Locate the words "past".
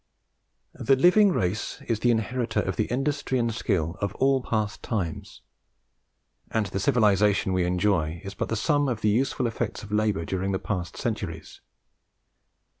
4.41-4.81, 10.57-10.97